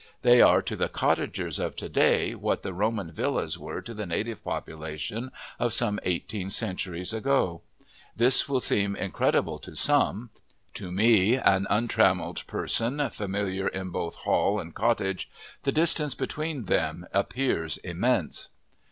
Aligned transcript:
They 0.23 0.41
are 0.41 0.63
to 0.63 0.75
the 0.75 0.89
cottagers 0.89 1.59
of 1.59 1.75
to 1.75 1.87
day 1.87 2.33
what 2.33 2.63
the 2.63 2.73
Roman 2.73 3.11
villas 3.11 3.59
were 3.59 3.83
to 3.83 3.93
the 3.93 4.07
native 4.07 4.43
population 4.43 5.31
of 5.59 5.73
some 5.75 5.99
eighteen 6.01 6.49
centuries 6.49 7.13
ago. 7.13 7.61
This 8.15 8.49
will 8.49 8.61
seem 8.61 8.95
incredible 8.95 9.59
to 9.59 9.75
some: 9.75 10.31
to 10.73 10.91
me, 10.91 11.35
an 11.35 11.67
untrammelled 11.69 12.47
person, 12.47 13.09
familiar 13.11 13.67
in 13.67 13.91
both 13.91 14.15
hall 14.23 14.59
and 14.59 14.73
cottage, 14.73 15.29
the 15.61 15.71
distance 15.71 16.15
between 16.15 16.65
them 16.65 17.05
appears 17.13 17.77
immense. 17.77 18.47